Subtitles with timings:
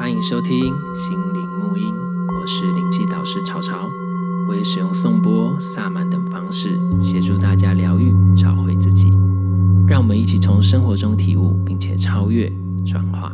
[0.00, 1.94] 欢迎收听心灵沐音，
[2.34, 3.86] 我是灵气导师潮潮，
[4.48, 9.10] 我也使用颂钵、萨满等方式协助大家疗愈、找回自己。
[9.86, 12.50] 让我们一起从生活中体悟，并且超越、
[12.86, 13.30] 转化。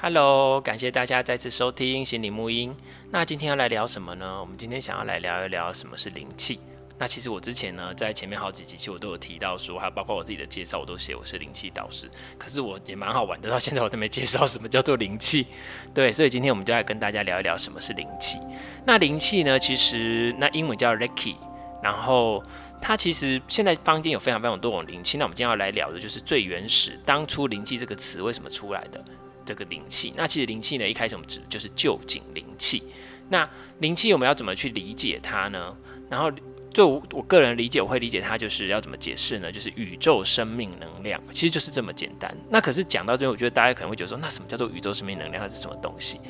[0.00, 2.74] Hello，感谢大家再次收听心灵沐音。
[3.10, 4.40] 那今天要来聊什么呢？
[4.40, 6.60] 我们今天想要来聊一聊什么是灵气。
[7.00, 12.06] 那其实我之前呢，在前面好几集其实我都有提到说，还有包括我自己的介绍，我都写我是灵气导师。
[12.38, 15.46] 可是我也蛮好玩的，到现在我都没介绍什么叫做灵气。
[15.94, 18.38] 对，所以今天我们就来跟大家聊一聊什么是灵气。
[18.84, 21.36] 那灵气呢，其实那英文叫 Reiki，
[21.82, 22.44] 然后
[22.82, 25.16] 它其实现在坊间有非常非常多种灵气。
[25.16, 29.02] 那我们今天要来聊的就是最原始，当初灵气这个词为什么出来的
[29.46, 30.12] 这个灵气。
[30.14, 32.82] 那其实灵气呢，一开始我们指的就是旧井灵气。
[33.30, 33.48] 那
[33.78, 35.74] 灵气我们要怎么去理解它呢？
[36.10, 36.30] 然后
[36.72, 39.50] 就我个人理解，我会理解它就是要怎么解释呢？
[39.50, 42.32] 就是宇宙生命能量，其实就是这么简单。
[42.48, 45.42] 那可是讲到这边，我觉得大家可能会觉得说，那什么叫做宇宙生命能量？
[45.42, 46.20] 它是什么东西？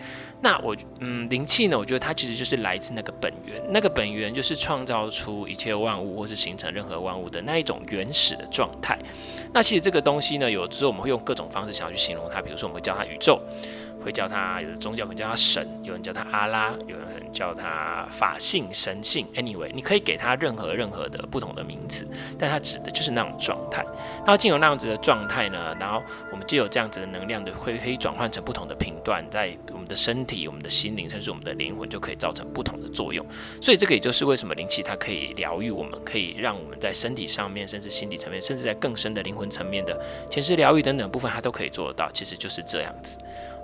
[0.41, 1.78] 那我嗯，灵气呢？
[1.78, 8.98] 我觉得它其实就是来自那个本源，那个本源就是创造出一切万物或是形成任何万物的那一种原始的状态。
[9.52, 13.38] 那其实这个东西呢，有时候我们会用各种方式想要去形容它，比如说我们会叫它宇宙。
[14.02, 19.26] 会叫他，有的宗教会叫他神，有人叫他阿拉，有人可能叫他法性、神性。
[19.34, 22.06] Anyway，你可以给他任何任何的不同的名词，
[22.38, 23.84] 但他指的就是那种状态。
[24.18, 33.24] 然后进入那样子的状态呢，然后我们就有这样子的能量的，会可以转换成不同的频段，在我们的身体、我们的心灵，甚至我们的灵魂，就可以造成不同的作用。
[33.60, 42.10] 所以这个也就是为什么灵气它可以疗愈我们，可以让我们在身体上面，甚至心理层面，甚至在更深的灵魂层面的前世疗愈等等部分，它都可以做得到。
[42.12, 43.18] 其实就是这样子。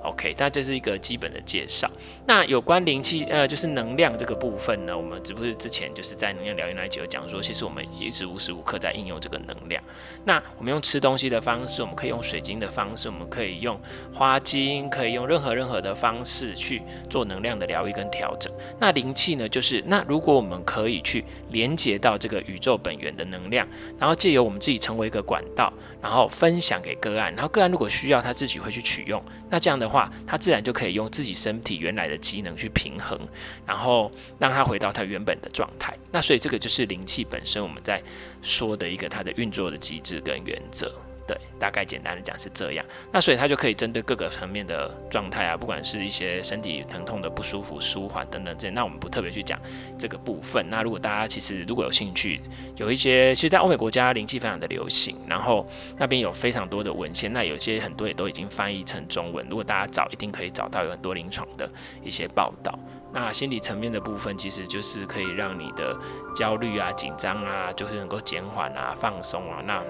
[0.06, 1.90] OK，那这是一个基本的介绍。
[2.26, 9.82] 那有关灵气，呃，就是能量这个部分呢，我们只不过是之前就是在能量疗愈那一集有讲说，其实我们一直无时无刻在应用这个能量。
[10.24, 13.76] 那我们用吃东西的方式，我们可以用水晶的方式，我们可以用
[14.14, 18.52] 花精，可以用任何任何的方式去做能量的疗愈跟调整。
[18.78, 23.66] 那灵气呢，就是那如果我们可以去连接到这个宇宙本源的能量，
[23.98, 29.20] 然后借由我们自己成为一个管道，然后分享给个案，然后个案如果需要，他自己会去取用。
[29.50, 29.95] 那这样的话。
[29.96, 33.18] 话，他自然就可以用自己身体原来的机能去平衡，
[33.66, 35.96] 然后让它回到它原本的状态。
[36.12, 38.02] 那所以这个就是灵气本身我们在
[38.42, 40.92] 说的一个它的运作的机制跟原则。
[41.26, 42.86] 对，大概简单的讲是这样。
[43.12, 49.60] 那所以它就可以针对各个层面的状态啊，不管是一些身体疼痛的不舒服、舒缓等等这些，那我们不特别去讲
[49.98, 50.64] 这个部分。
[50.70, 52.40] 那如果大家其实如果有兴趣，
[52.76, 55.66] 有一些其实，在欧美国家灵气非常的流行，然后
[55.96, 59.44] 那边有非常多的文献，那有些很多也都已经翻译成中文。
[59.48, 61.68] 如果大家找，一定可以找到有很多临床的
[62.02, 62.78] 一些报道。
[63.12, 65.98] 那心理层面的部分，其实就是可以让你的
[66.34, 69.82] 焦虑啊、紧张啊，就是能够减缓啊、放松啊，那。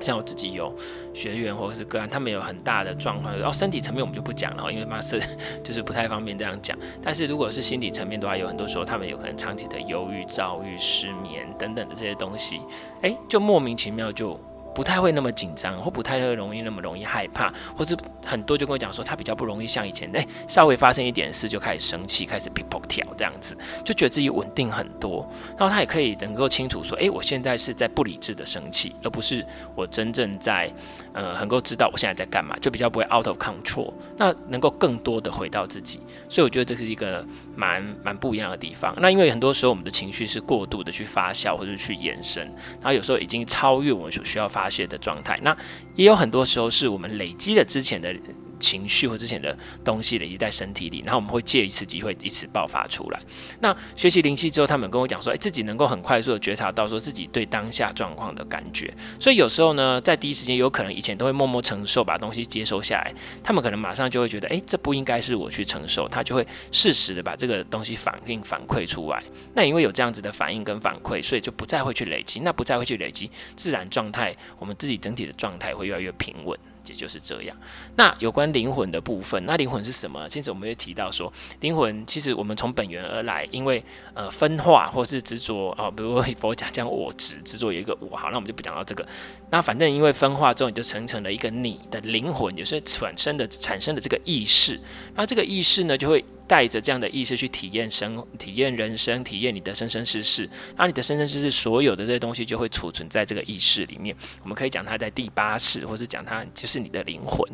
[0.00, 0.74] 像我自己有
[1.14, 5.20] 学员或者是个案，他们有很大的状况，然后身体层面我们就不讲了，因为嘛是
[5.64, 6.76] 就是不太方便这样讲。
[7.02, 12.60] 但是如果是心理层面的话，有很多时候他们有可能长期的忧郁、躁郁、失眠等等的这些东西，
[13.02, 14.38] 诶，就莫名其妙就。
[14.76, 25.26] 不太会那么紧张，或不太会容易那么容易害怕，或是很多就跟我讲说，他比较不容易像以前，哎，稍微发生一点事就开始生气，开始噼啪跳这样子，就觉得自己稳定很多。
[25.56, 29.42] 然后他也可以能够清楚说，哎，我现在是在不理智的生气，而不是
[29.74, 30.70] 我真正在，
[31.14, 33.94] 呃，能够知道我现在在干嘛，就比较不会 out of control。
[34.18, 38.94] 那能够更多的回到自己，所以我觉得这是一个蛮蛮不一样的地方。
[38.98, 42.44] 那因为很多时候我们的情绪是过度的去发酵或者去延伸，
[42.82, 44.65] 然后有时候已经超越我们所需要发。
[44.66, 45.56] 发泄的状态，那
[45.94, 48.12] 也有很多时候是我们累积了之前的
[48.58, 53.20] 情绪或之前的东西累积在身体里，然后我们会借一次机会一次爆发出来。
[53.60, 58.92] 那学习灵气之后，他们跟我讲说，诶，自己能够很快速的觉察到说自己对当下状况的感觉。
[59.20, 69.22] 所以有时候呢，在第一时间，有可能以前都会默默承受，把东西接收下来，他们可能马上就会觉得，诶，这不应该是我去承受，他就会适时的把这个东西反应反馈出来。
[69.54, 76.58] 那因为有这样子的反应跟反馈，所以就不再会去累积，那不再会去累积，自然状态，我们自己整体的状态会越来越平稳。
[76.86, 77.56] 也就是这样。
[77.96, 80.28] 那有关灵魂的部分，那灵魂是什么？
[80.28, 83.82] 其实我们也提到说，灵魂其实我们从本源而来，因为
[84.14, 89.06] 呃分化或是执着啊，比如佛家讲我执，执着有一个我，好，那我们就不讲到这个。
[89.50, 94.78] 那反正因为分化之后，你就形成了一个你的灵魂，也是产生的产生的这个意识。
[95.14, 104.14] 那这个意识呢，就会带着这样的意识去体验生、体验人生、体验你的生生世世，那你的生生世世所有的这些东西就会储存在这个意识里面。
[104.42, 107.46] 我们可以讲它在第八世，或是讲它就是你的灵魂。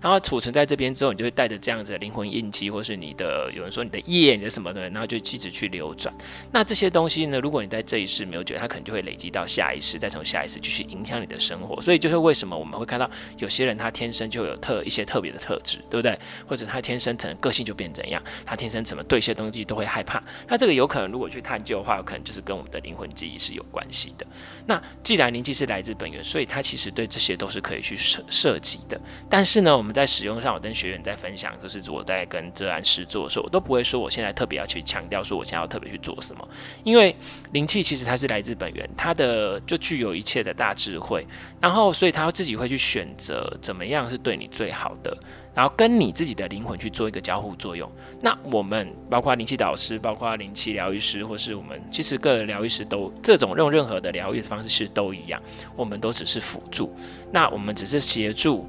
[0.00, 6.14] 然后储存在这边之后，你就会带着这样子的灵魂印记，或是你的有人说你的业、你的什么的，然后就一直去流转。
[6.52, 11.80] 那这些东西呢，如果你在这一世没有觉得，它可能就会累积到下一世，再从下一世继续影响你的生活。
[11.80, 13.08] 所以就是为什么我们会看到
[13.38, 16.18] 有些人他天生就有特一些特别的特质，对不对？
[16.46, 20.22] 或者他天生可能个性就变怎样，他天生怎么对一些东西都会害怕。
[20.48, 24.26] 那这个有可能如果去探究的话，有可能就是跟我们的灵魂记忆是有关系的。
[24.66, 29.00] 那既然灵气是来自本源，所以它其实对这些都是可以去涉涉及的。
[29.28, 36.48] 但是呢，我们在使用上，我跟学员在分享，就是我在跟这案师做的时候，我都不会说我现在特别要去强调说我现在要特别去做什么，
[36.84, 37.14] 因为
[37.52, 41.26] 灵气其实它是来自本源，它的就具有一切的大智慧，
[41.60, 45.16] 然后所以他自己会去选择怎么样是对你最好的。
[45.60, 47.86] 然后跟你自己的灵魂去做一个交互作用。
[48.22, 55.38] 那我们包括灵气导师，包括灵气疗愈师，或是我们其实各个疗愈师都这种用任何的疗愈的方式是都一样，
[55.76, 56.90] 我们都只是辅助。
[57.30, 58.66] 那我们只是协助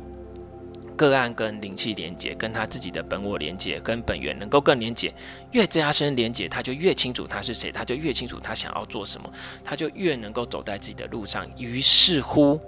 [0.97, 5.13] 个案跟灵气连接，跟他自己的本我连接，跟本源能够更连接。
[5.53, 9.31] 越加深连接，他就越清楚他是谁，他就越清楚他想要做什么，
[9.63, 11.47] 他就越能够走在自己的路上。
[11.57, 12.59] 于是乎。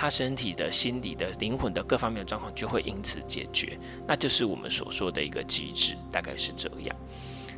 [0.00, 6.96] 他身体的、心理的、灵魂的各方面的状况就会因此解决，那就是我们所说的一个机制，大概是这样。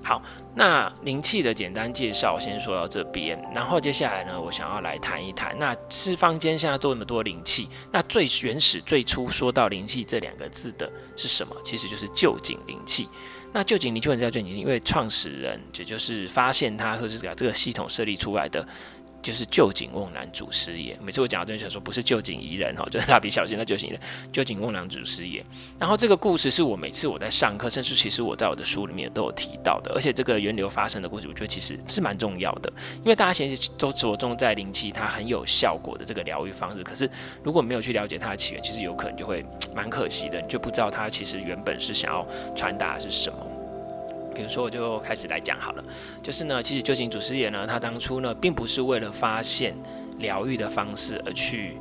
[0.02, 0.20] 好，
[0.56, 11.54] 那灵气的简单介绍先说到这边，然后接下来呢，我想要来谈一谈，那是坊间现在做那么多灵气，那最原始、最初说到灵气这两个字的是什么？
[11.62, 13.06] 其实就是旧井灵气。
[13.52, 14.58] 那旧井灵气为什么叫臼井？
[14.58, 18.66] 因为创始人，也就是发现它或者是把这个系统设立出来的。
[19.22, 20.98] 就是旧井瓮男祖师爷。
[21.00, 24.00] 每次我讲到这，就说不是旧井仪人哈，就是蜡笔小新的旧井仪人，
[24.32, 25.44] 旧井瓮男祖师爷。
[25.78, 29.92] 然后这个故事是我每次我在上课，甚至其实我在我的书里面都有提到的。
[29.94, 36.82] 而且这个源流发生的故事，我觉得其实是蛮重要的，因为大家其实都着重在灵气它很有效果的这个疗愈方式。
[36.82, 37.08] 可是
[37.44, 42.26] 如果没有去了解它的起源，其实有可能就会 蛮可惜的，你就不知道它其实原本是想要
[42.56, 43.38] 传达的是什么。
[44.32, 45.84] 比如说，我就开始来讲好了。
[46.22, 49.74] 就是呢，其实究竟祖师爷呢，他当初呢，并不是为了发现
[50.18, 51.76] 疗愈的方式而去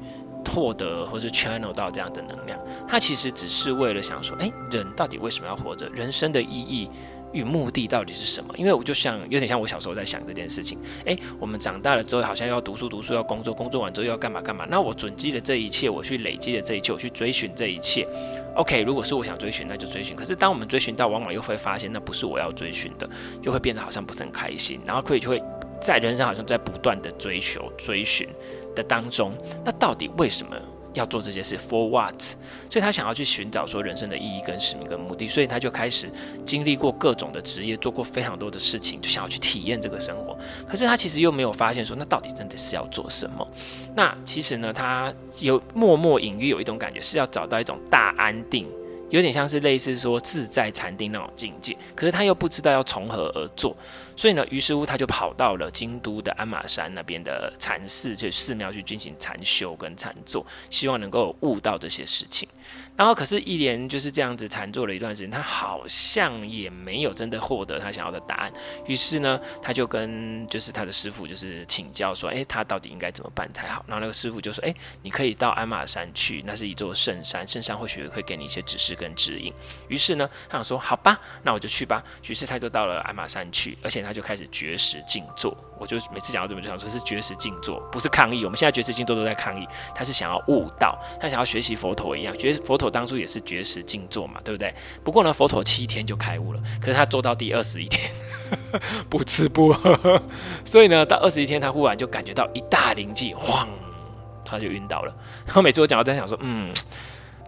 [0.46, 5.88] 获得或是 channel 到这样的能量，他其实只是为了想说，诶，人到底为什么要活着？
[5.90, 6.90] 人生的意义。
[7.34, 8.54] 与目的到底是什么？
[8.58, 10.78] 因为我就像有点像我小时候在想这件事情。
[11.06, 14.66] 诶，我们长大了之后，好像要读书读书，要工作工作完之后要干嘛干嘛。
[14.70, 18.08] 那我准积的这一切，我去累积的这一切，我去追寻这一切。
[18.56, 20.16] OK，如果是我想追寻，那就追寻。
[20.16, 23.10] 可是当我们追寻到，往往又会发现那不是我要追寻的，
[23.42, 24.82] 就会变得好像不是很开心。
[24.86, 25.42] 然后可以就会
[25.82, 28.28] 在人生好像在不断的追求追寻
[28.76, 29.34] 的当中，
[29.64, 30.56] 那到底为什么？
[30.94, 32.22] 要做这些事，for what？
[32.70, 36.10] 所以他想要去寻找说人生的意义跟使命跟目的，所以他就开始
[36.46, 40.38] 经历过各种的职业，做过非常多的事情，就想要去体验这个生活。
[40.68, 43.48] 可是他其实又没有发现说，那到底真的是要做什么？
[43.96, 48.68] 那其实呢，他有默默隐约有一种感觉，是要找到一种大安定。
[49.12, 53.76] 有点像是类似说自在禅定那种境界，可是他又不知道要从何而做，
[54.16, 62.48] 所以呢，于是乎他就跑到了京都的鞍马山那边的禅寺，就寺庙去进行禅修跟禅坐，希望能够悟到这些事情。
[63.02, 68.54] 然后，可是，一连就是这样子禅坐了一段时间，他好像也没有真的获得他想要的答案。
[68.86, 73.84] 于是呢，他就跟就是他的师傅就是请教说，诶，他到底应该怎么办才好？
[73.88, 79.52] 然后那个师傅就说，诶，你可以到鞍马山去，那是一座圣山，圣山或许会给你一些指示跟指引。
[79.88, 82.04] 于是呢，他想说，好吧，那我就去吧。
[82.28, 85.58] 于是他就到了鞍马山去，而且他就开始绝食静坐。
[85.80, 88.46] 我就每次讲到这边就想说，是绝食静坐，不是抗议。
[88.46, 94.74] 我们现在绝食静坐都在抗议，他是想要悟道，他想要学习佛陀一样，觉佛陀当初也是绝食静坐嘛，对不对？
[95.04, 98.12] 不过呢，佛陀七天就开悟了，可是他做到第二十一天
[99.10, 100.22] 不吃不喝，
[100.66, 103.68] 所以呢，到二十一天他忽然就感觉到一大灵气，晃，
[104.46, 105.16] 他就晕倒了。
[105.46, 106.72] 然后每次我讲到在想说，嗯，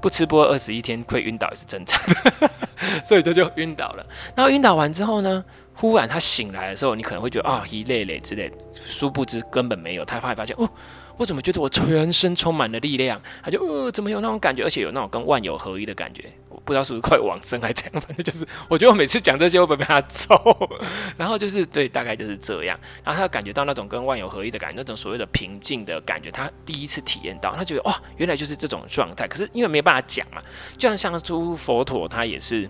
[0.02, 2.50] 不吃不喝二十一天会晕倒也是正常的，
[3.06, 4.06] 所以他就晕倒了。
[4.36, 5.44] 然后晕倒完之后呢？
[5.76, 10.06] 忽然他醒来的时候，你可能会觉得啊，一累累之类的，殊不知根本没有。
[10.06, 10.70] 他会发现哦，
[11.18, 13.20] 我怎么觉得我全身充满了力量？
[13.42, 14.64] 他就呃，怎么有那种感觉？
[14.64, 16.32] 而且有那种跟万有合一的感觉。
[16.50, 20.36] 我不知道是不是快往生还是怎样，反正就是， 我觉得我每次讲这些会被他揍？
[21.18, 22.80] 然后就是对，大概就是这样。
[23.04, 29.28] 然后他感觉到那种跟万有合一的感觉，那种所谓的平静的感觉，他第一次体验到，他觉得哇，原来就是这种状态。
[29.28, 30.42] 可是因为没办法讲嘛，
[30.78, 32.70] 就像像出佛陀，他也是。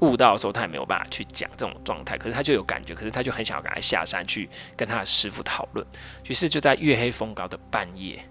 [0.00, 5.86] 悟到的时候，他也没有办法去讲这种状态，可是他就有感觉，可是他就很想要赶快下山去跟他的师傅讨论。
[6.28, 8.22] 于是就在月黑风高的半夜，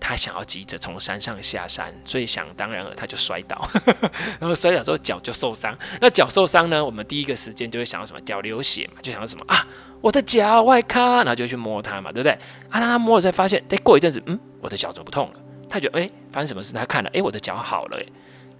[0.00, 3.68] 他想要急着从山上下山，所以想当然了，他就摔倒，
[4.38, 5.76] 然后摔倒之后脚就受伤。
[6.00, 8.20] 那脚受伤呢，我们第一个时间就会想到什么？
[8.20, 9.66] 脚流血嘛，就想到什么啊？
[10.00, 12.32] 我的脚外卡，然后就去摸它嘛，对不对？
[12.68, 15.40] 啊，他摸了才发现，哎，过一阵子，嗯，我的脚怎么不痛了？
[15.68, 16.72] 他觉得，哎，发生什么事？
[16.72, 18.06] 他看了，哎，我的脚好了，哎，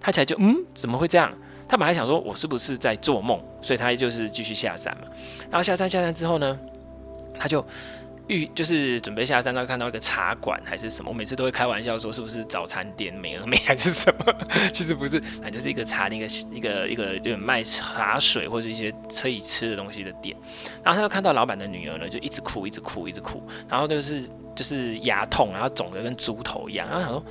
[0.01, 1.33] 他才就，嗯，怎么会这样？
[1.69, 3.39] 他本来想说，我是不是在做梦？
[3.61, 5.07] 所以他就是继续下山嘛。
[5.51, 6.59] 然后下山下山之后呢，
[7.39, 7.65] 他就。
[8.31, 11.11] 预就是准备下山，到看到一个茶馆还是什么？
[11.11, 14.35] 我每次都会开玩笑说，是不是早餐店美而美还是什么？
[14.71, 20.37] 其实不是，反正就是一个茶，那个一个一个有点卖茶水或者一些可以吃的东西的店。
[20.85, 26.89] 然后他就看到老板的女儿呢，就一直哭，一直哭，一直哭，然后就是就是牙痛，然后肿得跟猪头一样。
[26.89, 27.23] 然后想说。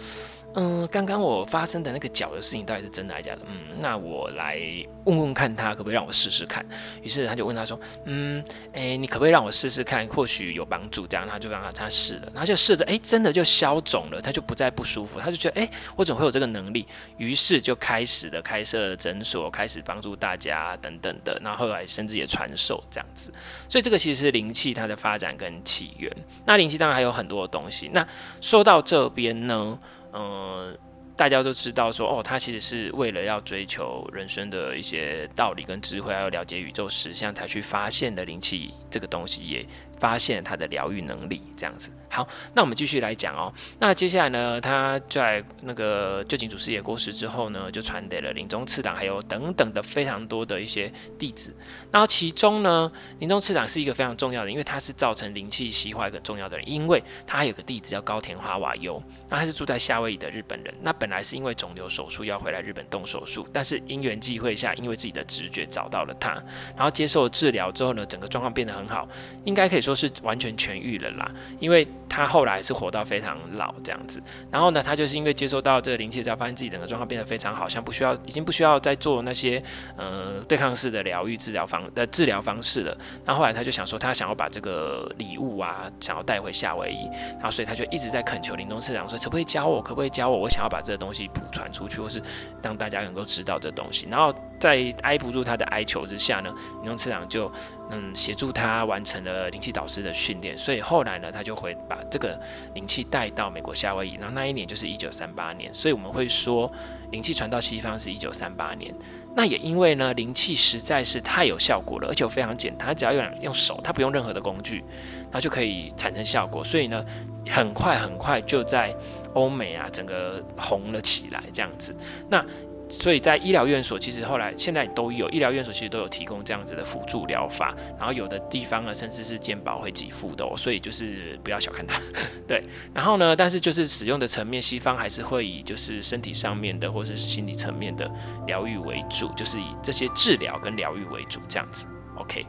[0.59, 3.41] 嗯，刚刚我发生的那个脚的事情到底是真的还是假的？
[3.45, 4.59] 嗯，那我来
[5.03, 6.65] 问问看他可不可以让我试试看。
[7.03, 10.07] 于是他就问他说：“嗯，诶，你可不可以让我试试看？
[10.07, 16.87] 或许有帮助。”这样他就让他他试了，然后就试着，诶，真的就消肿了，他就不再不舒服，他就觉得，诶，我怎么会有这个能力？
[17.17, 23.31] 于是就开始的开设诊所，开始帮助大家等等的，然后后来甚至也传授这样子。
[23.69, 26.11] 所以这个其实是灵气它的发展跟起源。
[26.47, 27.89] 那灵气当然还有很多的东西。
[27.93, 28.07] 那
[28.39, 29.77] 说到这边呢？
[30.13, 30.77] 嗯，
[31.17, 39.65] 大家都知道说，哦，他其实是为了要追求人生的一些道理跟智慧，还有了解宇宙实相，才去发现的灵气这个东西，也
[39.99, 41.89] 发现它的疗愈能力，这样子。
[42.09, 43.53] 好，那我们继续来讲哦。
[43.79, 51.53] 那接下来呢，他在那个旧井主师爷过世之后呢，就传给了林中次长，还有等等的非常多的一些弟子。
[51.91, 60.73] 然后其中呢，林中次长是一个非常重要的，因为他是造成灵气西化一个重要的人，因为他还有个弟子叫高田花瓦优，那他是住在夏威夷的日本人。
[60.81, 66.31] 那本本来是因为肿瘤手术要回来日本动手术，但是因缘际会下，因为自己的直觉找到了他，
[66.75, 69.07] 然后接受了治疗之后呢，整个状况变得很好，
[69.45, 71.87] 应该可以说是完全痊愈了啦，因为。
[72.09, 79.61] 他后来是活到非常老这样子，然后呢，他就是因为接受到这个灵气之后，发现自己整个状况变得非常好，像不需要，已经不需要再做那些
[79.97, 82.97] 呃对抗式的疗愈治疗方的治疗方式了。
[83.25, 92.21] 然后后来他就想说，他想要把这个礼物啊，想要带回夏威夷，然后所以他就一直在恳求林东市长说，可不可以教我，可不可以教我，我想要把这东西普传出去，或是
[92.61, 94.07] 让大家能够知道这东西。
[94.09, 97.51] 然后在挨不住他的哀求之下呢，牛次长就。
[97.89, 102.39] 嗯，协助他完成了灵气导师的训练，所以后来呢，他就会把这个
[102.73, 104.15] 灵气带到美国夏威夷。
[104.15, 106.71] 然后那一年就是一九三八年，所以我们会说
[107.11, 108.93] 灵气传到西方是一九三八年。
[109.35, 114.83] 那也因为呢，灵气实在是太有效果了，而且非常简单，只要用用手，它不用任何的工具，
[115.31, 116.63] 它就可以产生效果。
[116.63, 117.05] 所以呢，
[117.47, 118.93] 很快很快就在
[119.33, 121.95] 欧美啊，整个红了起来，这样子。
[122.27, 122.43] 那
[122.89, 127.75] 所以在医疗院所，其实后来现在都有医疗院所，其实都有提供这样子的辅助疗法。
[127.97, 130.55] 然后有的地方呢，甚至是健保会给付的哦。
[130.55, 132.01] 所以就是不要小看它，
[132.47, 132.63] 对。
[132.93, 138.09] 然后呢，但是就是使用的层面，西方还是会以就是身体上面的或者是心理层面的
[138.45, 141.85] 疗愈为主，就是以这些治疗跟疗愈为主这样子。
[142.15, 142.45] OK。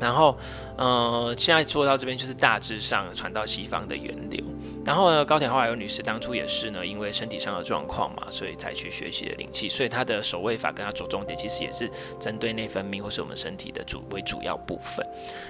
[0.00, 0.36] 然后，
[0.76, 4.44] 呃，现在说到这边就是大致上传到西方的源流。
[4.84, 9.68] 然后呢，高田花瓦优女士当初也是呢，因为身体上的状况嘛，所以才去学习的灵气。
[9.68, 15.06] 所以她的守卫法跟她着重点其实也是针对内分泌或是我们身体的主为主要部分。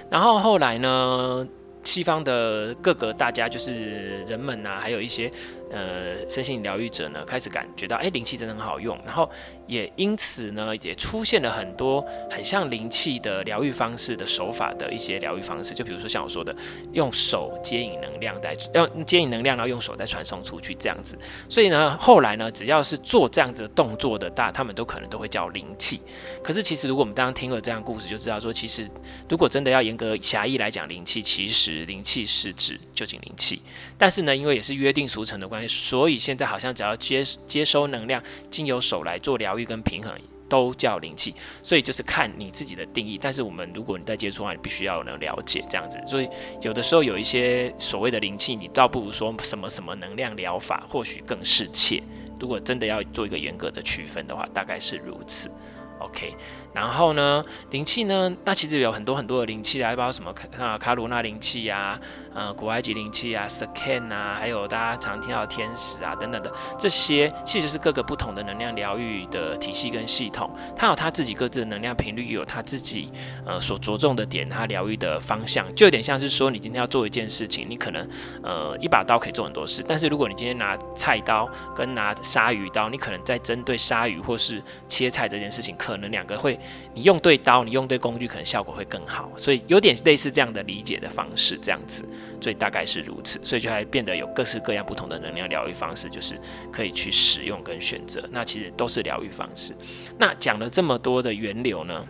[0.09, 1.45] 然后后来呢，
[1.83, 5.31] 西方的各个大家就是人们呐、还有一些。
[5.71, 9.29] 呃，身心疗愈者呢，开始感觉到，哎，灵气真的很好用，然后
[9.67, 16.55] 也因此呢，也出现了很多很像灵气的疗愈方式的手法的一些疗愈方式，就比如说像我说的，
[16.93, 21.17] 用手接引能量带，用接引能量，然后用手再传送出去这样子。
[21.49, 25.99] 所以呢，后来呢，只要是做这样子的动作的大，他们都可能都会叫灵气。
[26.43, 28.87] 可是其实，如果我们刚刚听了这样故事，就知道说，其实
[29.27, 33.61] 如果真的要严格狭义来讲，灵气其实灵气是指臼井灵气，
[33.97, 40.11] 但是呢，因为也是约定俗成的所以现在好像只要接接收能量，经由手来做疗愈跟平衡，
[40.49, 41.33] 都叫灵气。
[41.61, 43.19] 所以就是看你自己的定义。
[43.21, 46.01] 但是我们如果你在接触的话，你必须要能了解这样子。
[46.07, 46.29] 所以
[46.61, 52.01] 有的时候有一些所谓的灵气，你倒不如说什么什么能量疗法，或许更适切。
[52.39, 55.49] 如果真的要做一个严格的区分的话，大概是如此。
[55.99, 56.35] OK。
[56.73, 58.29] 然后呢，灵气呢？
[58.43, 61.97] 那其实有很多很多的灵气啊，包括什么卡卡鲁纳灵气啊，
[62.33, 73.09] 呃，古埃及灵气啊，Saken 啊，还有大家常听到的天使啊等等的这些，其实是各个不同的能量疗愈的体系跟系统，它有它自己各自的能量频率，有它自己
[73.45, 78.05] 呃所着重的点，它疗愈的方向，就有点像是说，你今天要做一件事情，你可能
[78.43, 86.59] 呃一把刀可以做很多事，但是如果你今天拿菜刀跟拿鲨鱼刀，你可能在针对鲨鱼或是切菜这件事情，可能两个会，
[86.95, 89.31] 你用对刀，你用对工具，可能效果会更好。
[89.37, 92.03] 所以有点类似这样的理解的方式，这样子，
[92.41, 93.39] 所以大概是如此。
[93.45, 98.27] 所以就还变得有各式各样不同的能量疗愈方式，就是可以去使用跟选择。
[98.31, 99.75] 那其实都是疗愈方式。
[100.17, 102.03] 那讲了这么多的源流呢，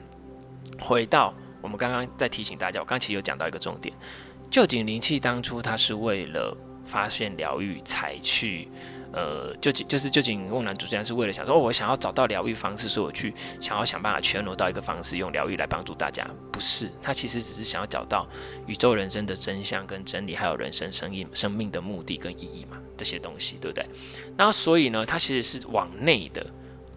[0.79, 3.93] 回到我们刚刚在提醒大家，我刚其实有讲到一个重点，
[4.49, 6.55] 臼井灵气当初它是为了
[6.85, 8.67] 发现疗愈才去。
[9.11, 16.29] 呃，就就是臼井瓮男主持人是为了想说，哦，我想要找到疗愈方式，所以我去想要想办法全挪到一个方式，用疗愈来帮助大家。
[16.51, 18.27] 不是，他其实只是想要找到
[18.67, 23.87] 宇宙人生的真相跟真理，还有人生生命生命的目的跟意义嘛，这些东西，对不对？
[24.35, 26.45] 那所以呢，他其实是往内的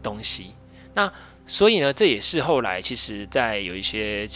[0.02, 0.54] 东西。
[0.94, 1.12] 那
[1.46, 4.26] 所以呢，这也是后来其实在有一些。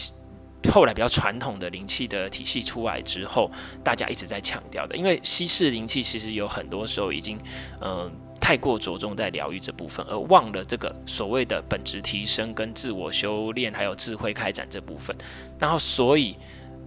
[0.70, 3.50] 后来比较传统的灵气的体系出来之后，
[3.82, 7.38] 大家一直在强调的，因为西式灵气其实有很多时候已经，
[7.80, 15.16] 嗯、太过着重在疗愈这部分，而忘了这个所谓的本质提升跟自我修炼，还有智慧开展这部分，
[15.58, 16.36] 然后所以。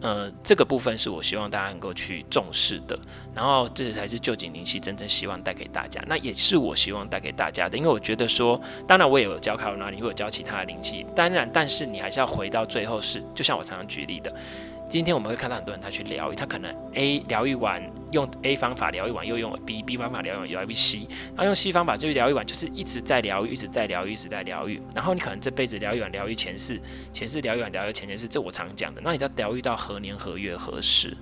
[0.06, 2.96] 呃，这个部分是我希望大家能够去重视的，
[3.34, 14.32] 然后这才是旧景灵气真正希望带给大家，那也是我希望带给大家的，因为我觉得说，当然我也有教卡罗拉，你，也有教其他的灵气，当然，但是你还是要回到最后是，就像我常常举例的。
[14.88, 24.80] 今天我们会看到很多人他去疗愈，他可能 A 疗愈完用 A 方法疗愈完，又用 B B 方法疗愈完，又疗愈 C，然后用 C 方法就疗愈完，就是一直在疗愈，一直在疗愈，一直在疗愈。
[24.94, 26.80] 然后你可能这辈子疗愈完疗愈前世，
[27.12, 29.02] 前世疗愈完疗愈前前世，这我常讲的。
[29.04, 31.18] 那你要疗愈到何年何月何时？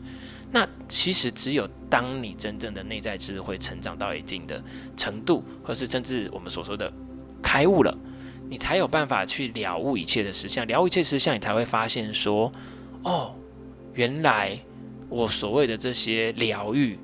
[0.52, 4.62] 那其实只有当你真正的内在智慧成长到一定的
[4.96, 6.92] 程度，或是甚至我们所说的
[7.42, 7.98] 开悟了，
[8.50, 10.68] 你才有办法去了悟一切的实相。
[10.68, 12.52] 了悟一切实相，你才会发现说，
[13.04, 13.34] 哦。
[13.94, 14.58] 原来
[15.10, 16.98] 我所谓的这些疗愈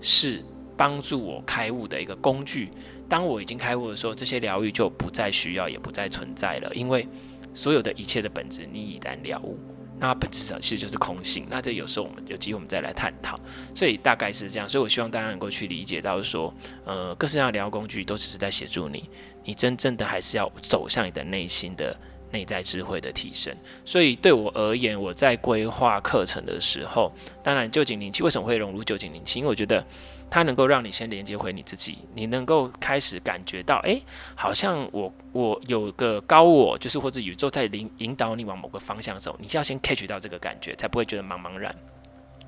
[0.00, 0.44] 是
[0.76, 2.68] 帮助我开悟的一个工具。
[3.08, 6.74] 当我已经开悟的时候，这些疗愈就不再需要，也不再存在了。
[6.74, 7.06] 因为
[7.54, 9.58] 所有的一切的本质，你已然了悟，
[9.98, 11.46] 那本质上其实就是空性。
[11.50, 13.38] 那这有时候我们有机会我们再来探讨。
[13.74, 14.68] 所以大概是这样。
[14.68, 16.52] 所以我希望大家能够去理解到说，
[16.86, 19.08] 呃，各式各样的疗愈工具都只是在协助你，
[19.44, 21.94] 你真正的还是要走向你的内心的。
[22.32, 27.12] 内在智慧的提升，所以对我而言，我在规划课程的时候，
[27.42, 29.38] 当然臼井灵气为什么会融入臼井灵气？
[29.38, 29.84] 因为我觉得
[30.30, 34.02] 它能够让你先连接回你自己，你能够开始感觉到，诶，
[34.34, 41.74] 好像我我有个高我，就是或者宇宙在引引导你往某个方向走，你就要先 catch 到这个感觉，才不会觉得茫茫然。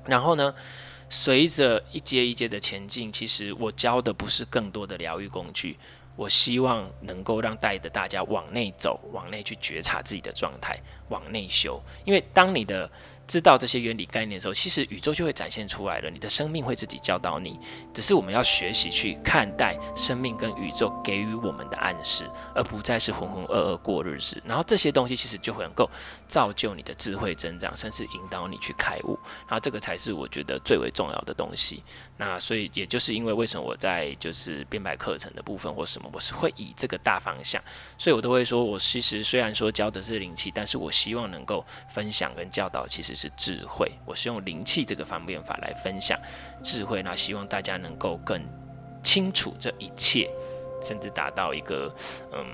[0.05, 0.53] 然后呢，
[1.09, 5.77] 随着一阶一阶的前进，其实我教的不是更多的疗愈工具。
[6.15, 10.77] 我希望能够让带着大家往内走，往内去觉察自己的状态，
[11.09, 11.81] 往内修。
[12.05, 12.89] 因为当你的
[13.27, 16.09] 知道这些原理概念的时候，其实宇宙就会展现出来了。
[16.09, 17.59] 你的生命会自己教导你，
[17.93, 24.41] 只是我们要学习去看待生命跟宇宙给予我们的暗示，而不再是浑浑噩噩过日子。
[24.45, 25.89] 然后这些东西其实就会能够
[26.27, 29.17] 造就你的智慧增长，甚至引导你去开悟。
[29.47, 31.83] 然后这个才是我觉得最为重要的东西。
[32.17, 37.59] 那所以也就是因为为什么我在就是编排课程的部分或什么，我是会以这个大方向，
[37.97, 43.14] 所以我都会说，我其实虽然说教的是灵气，但是我希望能够分享跟教导，其实。
[43.15, 46.19] 是智慧，我是用灵气这个方便法来分享
[46.61, 48.41] 智慧，那希望大家能够更
[49.01, 50.29] 清楚这一切，
[50.81, 51.93] 甚至达到一个
[52.33, 52.45] 嗯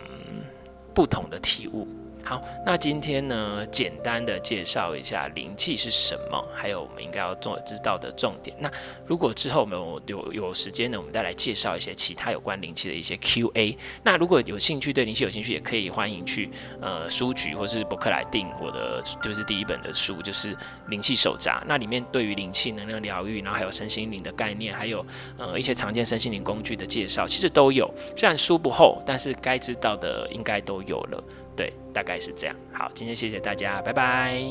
[0.93, 1.87] 不同的体悟。
[2.23, 8.55] 好，那今天呢，简单的介绍一下灵气是什么，还有我们应该要做知道的重点。
[8.59, 8.71] 那
[9.05, 13.77] 如果之后我们有有有时间呢，我们再来介绍一些其他有关灵气的一些 Q&A。
[14.03, 20.55] 那如果有兴趣，对灵气有兴趣，也可以欢迎去呃书局或是博客来订我的就是第一本的书，就是
[20.87, 21.63] 灵气手札。
[21.67, 25.05] 那里面对于灵气能量疗愈，然后还有身心灵的概念，还有
[25.37, 27.91] 呃一些常见身心灵工具的介绍，其实都有。
[28.15, 31.23] 虽然书不厚，但是该知道的应该都有了。
[31.55, 32.55] 对，大概是这样。
[32.73, 34.43] 好，今天谢谢大家，拜拜。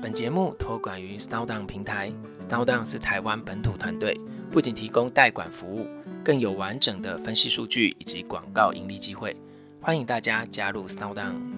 [0.00, 2.12] 本节目托管于 SoundOn 平台
[2.48, 4.18] ，SoundOn 是台湾本土团队，
[4.50, 5.86] 不仅提供代管服务，
[6.24, 9.36] 更有完整的分析数据以及广告盈利机会。
[9.80, 11.57] 欢迎大家加入 SoundOn。